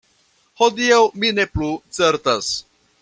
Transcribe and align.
Hodiaŭ 0.61 0.97
mi 1.23 1.31
ne 1.41 1.45
plu 1.57 1.69
certas. 1.99 2.51